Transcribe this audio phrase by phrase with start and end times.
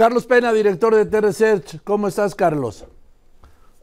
[0.00, 1.82] Carlos Pena, director de T-Research.
[1.84, 2.86] ¿Cómo estás, Carlos?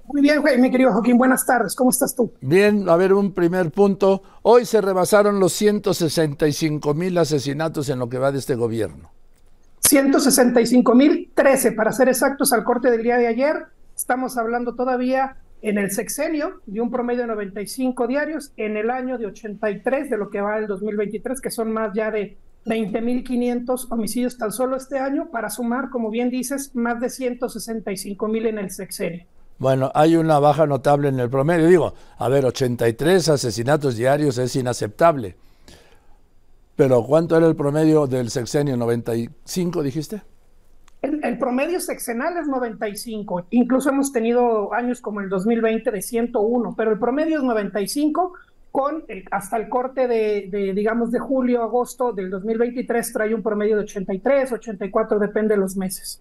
[0.06, 1.76] Muy bien, mi querido Joaquín, buenas tardes.
[1.76, 2.34] ¿Cómo estás tú?
[2.42, 4.24] Bien, a ver, un primer punto.
[4.42, 9.12] Hoy se rebasaron los 165 mil asesinatos en lo que va de este gobierno.
[9.82, 13.68] 165 mil 13, para ser exactos, al corte del día de ayer.
[13.96, 19.20] Estamos hablando todavía en el sexenio de un promedio de 95 diarios, en el año
[19.20, 24.38] de 83 de lo que va el 2023, que son más ya de 20.500 homicidios
[24.38, 28.72] tan solo este año, para sumar, como bien dices, más de 165 mil en el
[28.72, 29.26] sexenio.
[29.60, 31.68] Bueno, hay una baja notable en el promedio.
[31.68, 35.36] Digo, a ver, 83 asesinatos diarios es inaceptable.
[36.76, 38.78] Pero ¿cuánto era el promedio del sexenio?
[38.78, 40.22] ¿95 dijiste?
[41.02, 43.48] El, promedio sexenal es 95.
[43.52, 48.34] Incluso hemos tenido años como el 2020 de 101, pero el promedio es 95
[48.72, 53.84] con hasta el corte de, digamos, de julio, agosto del 2023 trae un promedio de
[53.84, 56.20] 83, 84, depende de los meses.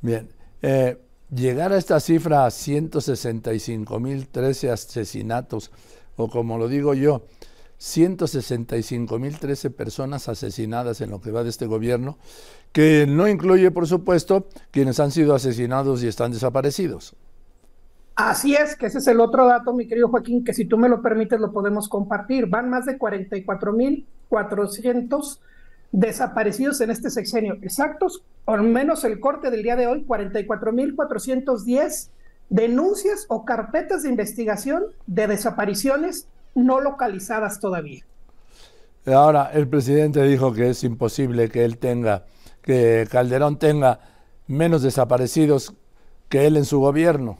[0.00, 0.28] Bien.
[0.62, 0.96] Eh,
[1.34, 5.70] llegar a esta cifra, 165 mil 13 asesinatos,
[6.16, 7.22] o como lo digo yo,
[7.78, 12.18] 165 mil 13 personas asesinadas en lo que va de este gobierno,
[12.72, 17.16] que no incluye, por supuesto, quienes han sido asesinados y están desaparecidos.
[18.14, 20.88] Así es, que ese es el otro dato, mi querido Joaquín, que si tú me
[20.88, 22.46] lo permites lo podemos compartir.
[22.46, 25.40] Van más de 44 mil 400
[25.92, 27.58] desaparecidos en este sexenio.
[27.62, 32.08] Exactos, al menos el corte del día de hoy, 44.410
[32.48, 38.04] denuncias o carpetas de investigación de desapariciones no localizadas todavía.
[39.06, 42.24] Ahora, el presidente dijo que es imposible que él tenga,
[42.62, 44.00] que Calderón tenga
[44.46, 45.74] menos desaparecidos
[46.28, 47.38] que él en su gobierno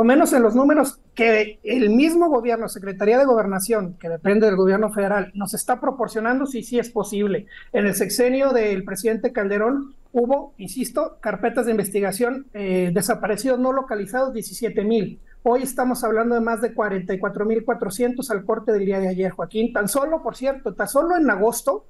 [0.00, 4.54] o menos en los números que el mismo gobierno, Secretaría de Gobernación, que depende del
[4.54, 7.46] gobierno federal, nos está proporcionando, sí, sí es posible.
[7.72, 14.32] En el sexenio del presidente Calderón hubo, insisto, carpetas de investigación eh, desaparecidos no localizados
[14.32, 15.18] 17 mil.
[15.42, 19.32] Hoy estamos hablando de más de 44 mil 400 al corte del día de ayer,
[19.32, 19.72] Joaquín.
[19.72, 21.86] Tan solo, por cierto, tan solo en agosto,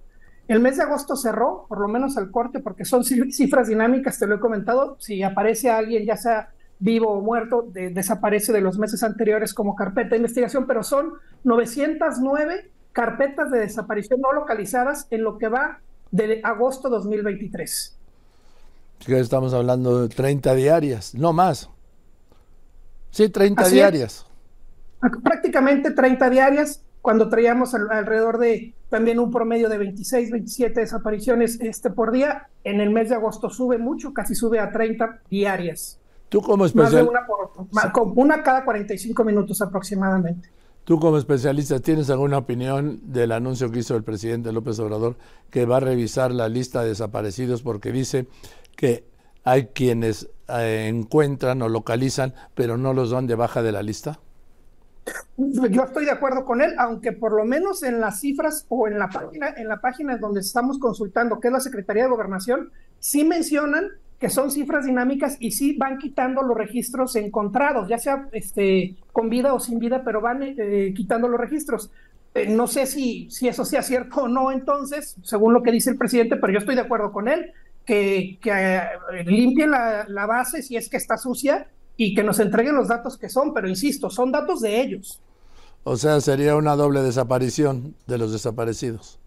[0.49, 4.27] el mes de agosto cerró, por lo menos al corte, porque son cifras dinámicas, te
[4.27, 4.97] lo he comentado.
[4.99, 10.11] Si aparece alguien, ya sea vivo o muerto, desaparece de los meses anteriores como carpeta
[10.11, 15.81] de investigación, pero son 909 carpetas de desaparición no localizadas en lo que va
[16.11, 17.97] de agosto 2023.
[18.99, 21.71] Que estamos hablando de 30 diarias, no más.
[23.11, 24.27] Sí, 30 diarias.
[25.23, 31.91] Prácticamente 30 diarias, cuando traíamos alrededor de también un promedio de 26, 27 desapariciones este,
[31.91, 36.01] por día, en el mes de agosto sube mucho, casi sube a 30 diarias.
[36.29, 37.27] Tú como especialista...
[38.15, 40.51] Una, cada 45 minutos aproximadamente.
[40.85, 45.17] Tú como especialista, ¿tienes alguna opinión del anuncio que hizo el presidente López Obrador
[45.51, 48.27] que va a revisar la lista de desaparecidos porque dice
[48.77, 49.05] que
[49.45, 54.19] hay quienes eh, encuentran o localizan pero no los dan de baja de la lista?
[55.37, 58.99] Yo estoy de acuerdo con él, aunque por lo menos en las cifras o en
[58.99, 63.25] la página, en la página donde estamos consultando, que es la Secretaría de Gobernación, sí
[63.25, 68.97] mencionan que son cifras dinámicas y sí van quitando los registros encontrados, ya sea este,
[69.13, 71.91] con vida o sin vida, pero van eh, quitando los registros.
[72.35, 75.91] Eh, no sé si, si eso sea cierto o no entonces, según lo que dice
[75.91, 77.53] el presidente, pero yo estoy de acuerdo con él,
[77.87, 82.41] que, que eh, limpien la, la base si es que está sucia y que nos
[82.41, 85.21] entreguen los datos que son, pero insisto, son datos de ellos.
[85.85, 89.21] O sea, sería una doble desaparición de los desaparecidos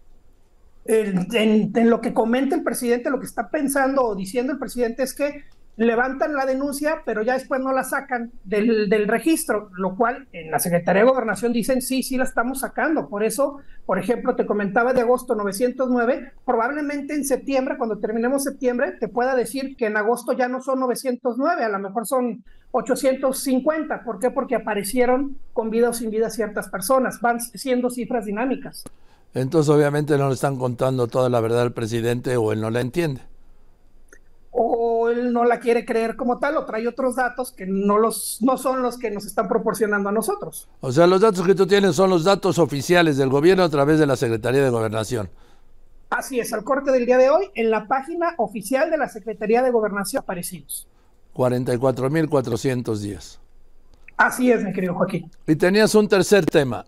[0.84, 5.14] en, lo que comenta el presidente, lo que está pensando o diciendo el presidente es
[5.14, 5.44] que
[5.76, 10.50] levantan la denuncia, pero ya después no la sacan del, del, registro, lo cual en
[10.50, 13.08] la Secretaría de Gobernación dicen sí, sí la estamos sacando.
[13.08, 18.92] Por eso, por ejemplo, te comentaba de agosto 909, probablemente en septiembre, cuando terminemos septiembre,
[19.00, 24.04] te pueda decir que en agosto ya no son 909, a lo mejor son 850.
[24.04, 24.30] ¿Por qué?
[24.30, 27.20] Porque aparecieron con vida o sin vida ciertas personas.
[27.20, 28.84] Van siendo cifras dinámicas.
[29.34, 32.80] Entonces obviamente no le están contando toda la verdad al presidente o él no la
[32.80, 33.22] entiende.
[34.50, 38.38] O él no la quiere creer como tal o trae otros datos que no, los,
[38.42, 40.68] no son los que nos están proporcionando a nosotros.
[40.80, 43.98] O sea, los datos que tú tienes son los datos oficiales del gobierno a través
[43.98, 45.30] de la Secretaría de Gobernación.
[46.10, 49.62] Así es, al corte del día de hoy, en la página oficial de la Secretaría
[49.62, 50.86] de Gobernación aparecidos.
[51.34, 53.38] 44.410.
[54.18, 55.30] Así es, mi querido Joaquín.
[55.46, 56.84] Y tenías un tercer tema.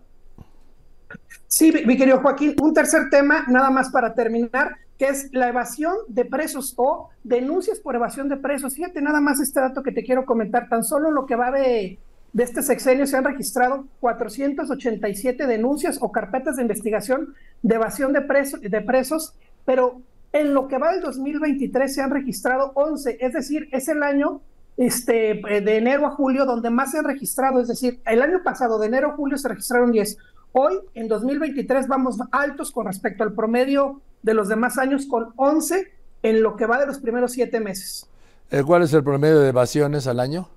[1.47, 5.95] Sí, mi querido Joaquín, un tercer tema, nada más para terminar, que es la evasión
[6.07, 8.75] de presos o denuncias por evasión de presos.
[8.75, 10.69] Fíjate nada más este dato que te quiero comentar.
[10.69, 11.99] Tan solo lo que va de,
[12.35, 18.21] de este sexenio se han registrado 487 denuncias o carpetas de investigación de evasión de,
[18.21, 19.33] presos, de presos,
[19.65, 20.01] pero
[20.33, 24.41] En lo que va del 2023 se han registrado 11, es decir, es el año
[24.75, 28.77] este, de enero a julio donde más se han registrado, es decir, el año pasado
[28.77, 30.17] de enero a julio se registraron 10.
[30.57, 35.91] Hoy, en 2023, vamos altos con respecto al promedio de los demás años, con 11
[36.23, 38.07] en lo que va de los primeros siete meses.
[38.49, 40.47] Eh, ¿Cuál es el promedio de evasiones al año?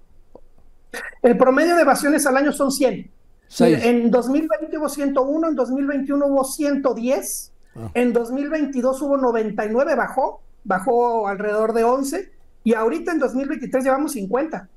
[1.20, 3.10] El promedio de evasiones al año son 100.
[3.58, 7.90] En 2020 hubo 101, en 2021 hubo 110, ah.
[7.94, 14.68] en 2022 hubo 99, bajó, bajó alrededor de 11, y ahorita en 2023 llevamos 50.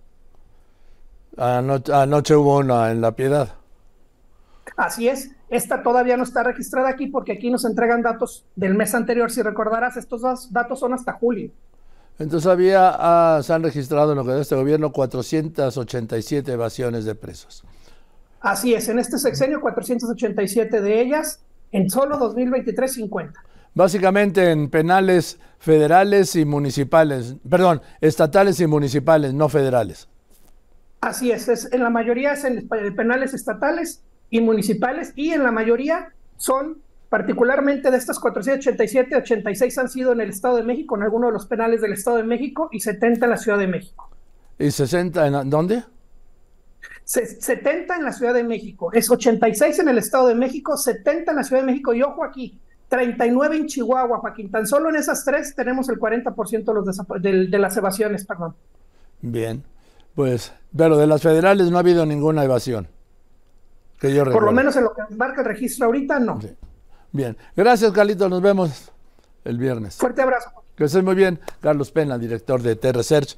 [1.38, 3.61] anoche hubo una en La Piedad.
[4.81, 8.95] Así es, esta todavía no está registrada aquí porque aquí nos entregan datos del mes
[8.95, 9.30] anterior.
[9.30, 11.51] Si recordarás, estos datos son hasta julio.
[12.18, 17.13] Entonces había, ah, se han registrado en lo que de este gobierno 487 evasiones de
[17.13, 17.63] presos.
[18.39, 21.42] Así es, en este sexenio 487 de ellas,
[21.72, 23.39] en solo 2023 50.
[23.75, 30.07] Básicamente en penales federales y municipales, perdón, estatales y municipales, no federales.
[31.01, 34.01] Así es, es en la mayoría es en penales estatales
[34.31, 40.22] y municipales y en la mayoría son particularmente de estas 487, 86 han sido en
[40.22, 43.25] el Estado de México, en algunos de los penales del Estado de México y 70
[43.25, 44.10] en la Ciudad de México.
[44.57, 45.83] ¿Y 60 en dónde?
[47.04, 51.38] 70 en la Ciudad de México, es 86 en el Estado de México, 70 en
[51.38, 52.57] la Ciudad de México y ojo aquí,
[52.88, 54.50] 39 en Chihuahua, Joaquín.
[54.50, 58.56] Tan solo en esas tres tenemos el 40% de, de, de las evasiones, perdón.
[59.22, 59.63] Bien,
[60.16, 62.88] pues, pero de las federales no ha habido ninguna evasión.
[64.01, 66.39] Por lo menos en lo que marca el registro ahorita, no.
[67.12, 67.38] Bien.
[67.56, 68.30] Gracias, Carlitos.
[68.30, 68.92] Nos vemos
[69.45, 69.98] el viernes.
[69.98, 70.50] Fuerte abrazo.
[70.75, 71.39] Que estés muy bien.
[71.59, 73.38] Carlos Pena, director de T-Research.